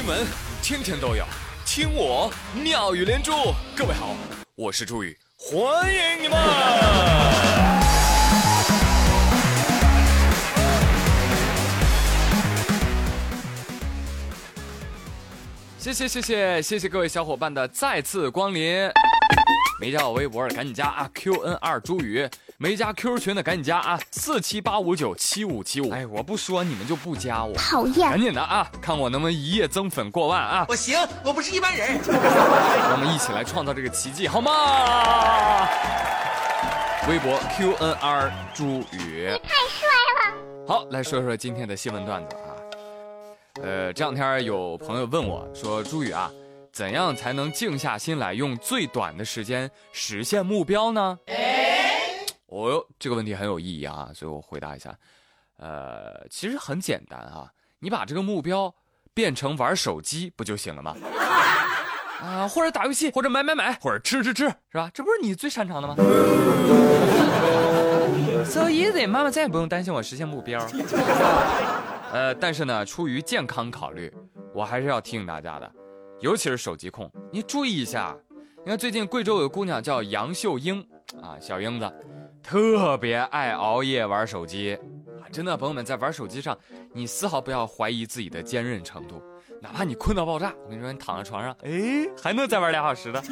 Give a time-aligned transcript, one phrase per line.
[0.00, 0.26] 新闻
[0.62, 1.26] 天天都有，
[1.66, 3.32] 听我妙语连珠。
[3.76, 4.16] 各位好，
[4.54, 6.38] 我是朱宇，欢迎你们！
[15.78, 18.90] 谢谢谢谢谢谢各位小伙伴的再次光临。
[19.80, 22.28] 没加我微博的赶紧加啊，QNR 朱宇，
[22.58, 23.98] 没加 QQ 群的赶紧加啊！
[24.10, 25.90] 四七八五九七五七五。
[25.90, 28.10] 哎，我不说你们就不加我，讨厌！
[28.10, 30.66] 赶紧的啊，看我能不能一夜增粉过万啊！
[30.68, 31.98] 我行，我不是一般人。
[32.04, 34.52] 让我们一起来创造这个奇迹，好吗？
[37.08, 39.88] 微博 Q N R 朱宇，太帅
[40.28, 40.34] 了！
[40.68, 42.52] 好，来说说今天的新闻段子啊。
[43.62, 46.30] 呃，这两天有朋友问我说：“朱宇啊。”
[46.72, 51.18] 怎样才能静下心来，用最短的时间实现目标呢？
[52.46, 54.96] 哦哟，这个问题很有意义啊，所以我回答一下。
[55.56, 57.50] 呃，其实很简单啊，
[57.80, 58.74] 你把这个目标
[59.12, 60.96] 变成玩手机不就行了吗？
[62.22, 64.90] 啊，或者打游戏，或者买买买，或者吃吃吃，是吧？
[64.92, 65.94] 这不是你最擅长的吗？
[68.44, 70.66] So easy，妈妈再也不用担心我实现目标。
[72.12, 74.12] 呃，但是呢，出于健康考虑，
[74.52, 75.70] 我还是要提醒大家的。
[76.20, 78.14] 尤其是手机控，你注意一下。
[78.62, 80.86] 你看最近贵州有个姑娘叫杨秀英，
[81.22, 81.90] 啊，小英子，
[82.42, 84.74] 特别爱熬夜玩手机。
[85.18, 86.56] 啊，真的，朋友们在玩手机上，
[86.92, 89.22] 你丝毫不要怀疑自己的坚韧程度，
[89.62, 93.22] 哪怕你困到爆炸，我跟你说，你躺在床上，哎，还能再玩俩小时的。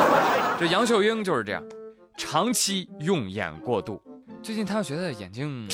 [0.58, 1.62] 这杨秀英就是这样，
[2.16, 4.02] 长期用眼过度。
[4.42, 5.68] 最近她觉得眼睛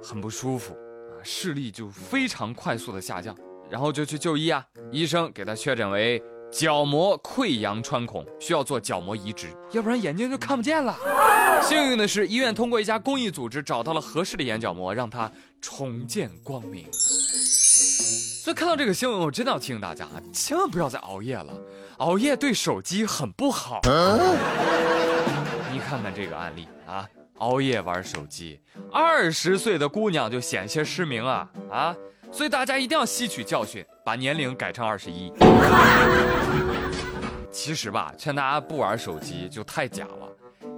[0.00, 3.36] 很不舒服，啊，视力就非常快速的下降。
[3.70, 10.98] 然后就去就医啊，医生给他确诊为角膜溃疡穿孔，需要做角膜移植，要不然眼睛就看不见了。
[11.62, 16.86] 幸运的是，医院通过一家公益组织找到了合适的眼角膜，让他重见光明。
[16.92, 21.52] 所以看到这个新闻，我真的要提醒大家啊，千万不要再熬夜了，
[21.98, 23.80] 熬夜对手机很不好。
[25.72, 27.06] 你看看这个案例啊，
[27.38, 28.58] 熬夜玩手机，
[28.90, 31.94] 二十岁的姑娘就险些失明啊啊！
[32.32, 35.32] 所以大家一定要吸取教训，把年龄改成二十一。
[37.50, 40.28] 其实吧，劝大家不玩手机就太假了。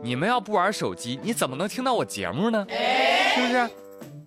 [0.03, 2.67] 你们要不玩手机，你怎么能听到我节目呢？
[2.69, 3.71] 是不是？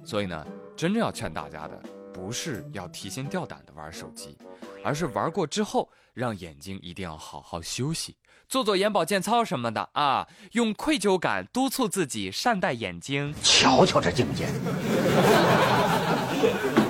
[0.06, 0.46] 所以呢，
[0.78, 1.78] 真正要劝大家的，
[2.13, 4.38] 不是要提心吊胆的玩手机，
[4.84, 8.16] 而是玩过之后，让眼睛一定要好好休息，
[8.47, 13.34] 做做眼保健操什么的啊，用愧疚感督促自己善待眼睛。
[13.42, 14.46] 瞧瞧这境界。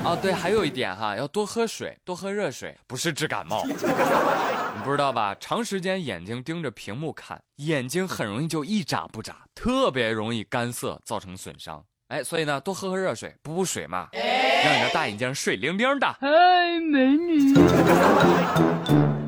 [0.06, 3.66] 哦，对，还有一点哈，要多喝水，多喝热水，不是治感冒。
[3.68, 5.36] 你不知道吧？
[5.40, 11.84] 长时间眼睛盯着屏幕看，眼睛很容易就一眨不眨，特别容易干涩，造成损伤。
[12.10, 16.08] 哎，所以呢，多喝喝热水，补补水嘛，让你的大眼睛水灵灵的。
[16.20, 17.56] 哎，美女。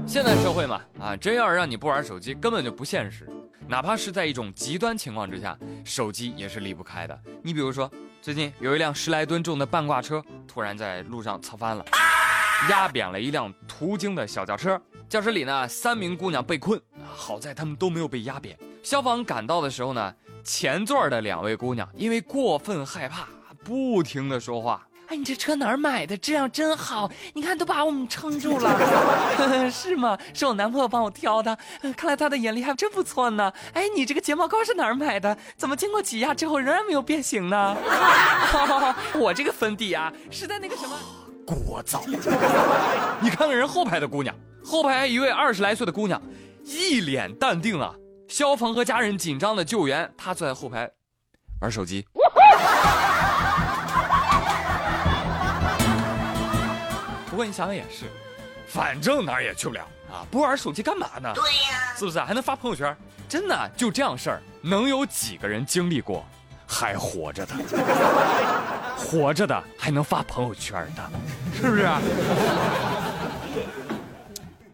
[0.05, 3.27] 现在社会嘛，啊，真要是让你不玩手机，根本就不现实。
[3.67, 7.19] 哪怕是在一种极端情况之下，手机也是离不开的。
[7.41, 11.83] 你比如说，最近有一辆十来吨重的半挂车突然在路上侧翻了，
[12.69, 14.79] 压扁了一辆途经的小轿车。
[15.09, 16.79] 教室里呢，三名姑娘被困，
[17.11, 18.55] 好在她们都没有被压扁。
[18.89, 20.13] 消防赶到的时候呢，
[20.45, 23.27] 前座的两位姑娘因为过分害怕，
[23.61, 24.81] 不停的说话。
[25.07, 26.15] 哎，你这车哪儿买的？
[26.15, 30.17] 质量真好，你看都把我们撑住了， 是吗？
[30.33, 31.57] 是我男朋友帮我挑的，
[31.97, 33.51] 看来他的眼力还真不错呢。
[33.73, 35.37] 哎，你这个睫毛膏是哪儿买的？
[35.57, 37.75] 怎么经过挤压之后仍然没有变形呢？
[39.19, 40.97] 我这个粉底啊，是在那个什么，
[41.45, 42.07] 聒噪。
[43.19, 44.33] 你看看人后排的姑娘，
[44.63, 46.21] 后排一位二十来岁的姑娘，
[46.63, 47.93] 一脸淡定啊。
[48.27, 50.89] 消防和家人紧张的救援，他坐在后排，
[51.61, 52.05] 玩手机。
[57.29, 58.05] 不过你想想也是，
[58.67, 61.31] 反正哪儿也去不了啊，不玩手机干嘛呢？
[61.35, 62.19] 对呀，是不是？
[62.19, 62.95] 还能发朋友圈？
[63.29, 66.25] 真的就这样事儿，能有几个人经历过，
[66.65, 67.55] 还活着的？
[68.97, 71.11] 活着的还能发朋友圈的，
[71.55, 71.83] 是不是？
[71.83, 72.01] 啊，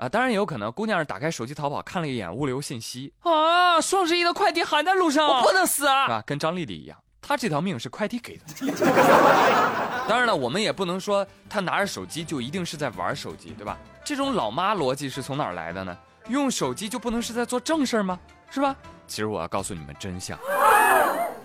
[0.10, 6.04] 当然也有可能，姑娘是打开手机淘宝看了一眼物流信息啊，双十一的快递还在路上，我不能死啊！
[6.06, 6.24] 是吧？
[6.26, 6.98] 跟张丽丽一样。
[7.22, 8.44] 她这条命是快递给的，
[10.10, 13.78] 当然了，我们也不能说她拿着手机就一定是在玩手机，对吧？
[14.04, 15.98] 这种老妈逻辑是从哪儿来的呢？
[16.28, 18.20] 用手机就不能是在做正事儿吗？
[18.50, 18.76] 是吧？
[19.08, 20.38] 其实我要告诉你们真相，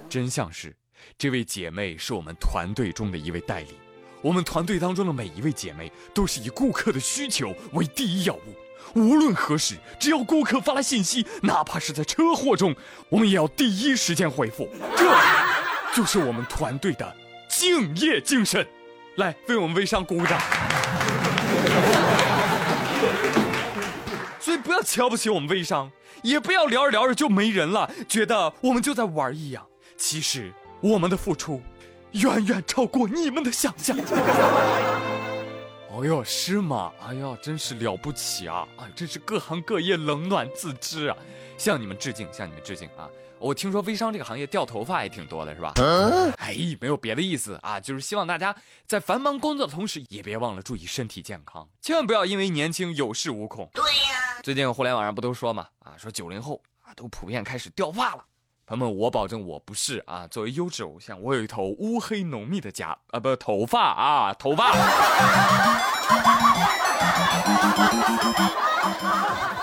[0.08, 0.76] 真相是，
[1.16, 3.78] 这位姐妹是我们团队中的一位代理，
[4.20, 8.54] 我们团队当中的每一位姐妹都是以顾客的需求为第一要务，
[8.94, 12.74] 无论何时，只要顾客发来信息，哪怕是在车祸中，
[13.08, 14.68] 我们也要第一时间回复。
[14.96, 15.04] 这。
[15.94, 17.16] 就是我们团队的
[17.48, 18.64] 敬业精神，
[19.16, 20.38] 来为我们微商鼓鼓掌。
[24.38, 25.90] 所以不要瞧不起我们微商，
[26.22, 29.66] 也不要聊着聊着就没人了，觉得我们就在玩一样。
[29.96, 31.60] 其实我们的付出，
[32.12, 33.96] 远远超过你们的想象。
[35.90, 36.92] 哦哟，是吗？
[37.04, 38.66] 哎呀，真是了不起啊！
[38.76, 41.16] 啊，真是各行各业冷暖自知啊！
[41.56, 43.08] 向你们致敬，向你们致敬啊！
[43.40, 45.72] 我听说微商这个行业掉头发也挺多的，是吧？
[46.38, 48.54] 哎，没有别的意思啊，就是希望大家
[48.86, 53.68] 在繁忙工作的同时，也别忘了注意身体健康，千万不要因为年轻有恃无恐。
[53.74, 58.24] 对呀，最近互联网上不都说嘛，啊，说九零后啊都普遍开始掉发了。
[58.68, 60.26] 朋友们，我保证我不是啊！
[60.30, 64.72] 作为优质偶像，我有一头乌黑浓密的夹啊，不头发啊，头发。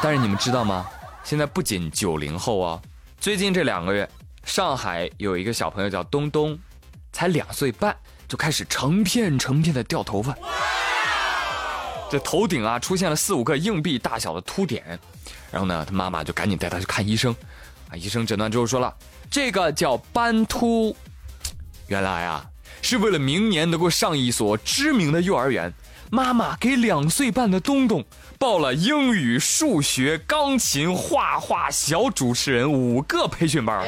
[0.02, 0.90] 但是你们知道吗？
[1.24, 2.82] 现在不仅九零后啊，
[3.20, 4.10] 最近这两个月，
[4.44, 6.58] 上海有一个小朋友叫东东，
[7.12, 7.96] 才两岁半，
[8.28, 10.36] 就开始成片成片的掉头发，
[12.10, 15.00] 这头顶啊出现了四五个硬币大小的秃点，
[15.52, 17.36] 然后呢，他妈妈就赶紧带他去看医生。
[17.90, 17.96] 啊！
[17.96, 18.94] 医生诊断之后说了，
[19.30, 20.96] 这个叫斑秃。
[21.88, 22.46] 原来啊，
[22.82, 25.74] 是为了明年能够上一所知名的幼儿园，
[26.10, 28.04] 妈妈给两岁半的东东
[28.40, 33.86] 报了英语、数学、钢琴、画画、小主持人五个培训班。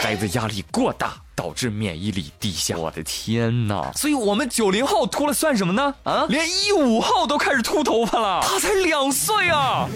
[0.00, 2.76] 孩子压力过大，导致免疫力低下。
[2.76, 3.92] 我的天哪！
[3.94, 5.94] 所以我们九零后秃了算什么呢？
[6.04, 8.40] 啊，连一五后都开始秃头发了。
[8.42, 9.88] 他才两岁啊！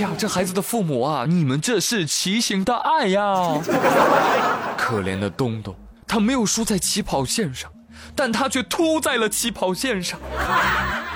[0.00, 3.60] 哎呀，这孩子的父母啊，你们这是畸形的爱呀！
[4.74, 5.76] 可怜的东东，
[6.08, 7.70] 他没有输在起跑线上，
[8.16, 10.18] 但他却秃在了起跑线上。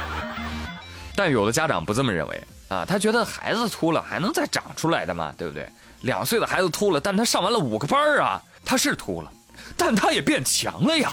[1.17, 5.67] 但有的家长不这么认为啊，他觉得孩子秃了还能再长出来的嘛，对不对？
[6.03, 9.33] 两岁的孩子秃了，但他上完了五个班啊，他是秃了，
[9.79, 11.11] 但他也变强了呀。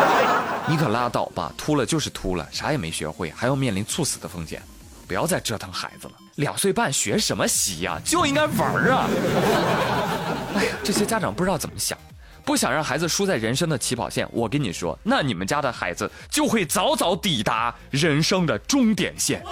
[0.66, 4.62] 你可拉倒吧，秃了就是秃了，啥也没学会，还要面临猝死的风险。
[5.06, 8.00] 不要再折腾孩子了，两岁半学什么习呀？
[8.04, 9.08] 就应该玩啊！
[10.56, 11.98] 哎呀，这些家长不知道怎么想，
[12.44, 14.28] 不想让孩子输在人生的起跑线。
[14.32, 19.42] 我跟你说，那你们家的孩子就会早早抵达人生的终点线。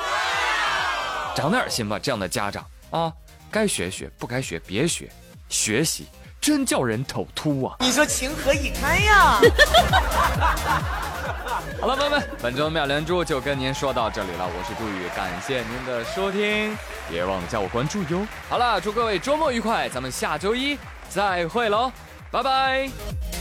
[1.34, 3.12] 长点心吧，这样的家长啊，
[3.50, 5.10] 该学学，不该学别学，
[5.48, 6.06] 学习
[6.40, 7.76] 真叫人头秃啊！
[7.80, 9.40] 你说情何以堪呀？
[11.80, 14.46] 好了，朋友们，本周妙连珠就跟您说到这里了。
[14.46, 16.76] 我是杜宇，感谢您的收听，
[17.08, 18.26] 别忘了加我关注哟。
[18.48, 20.78] 好了，祝各位周末愉快，咱们下周一
[21.08, 21.90] 再会喽，
[22.30, 23.31] 拜拜。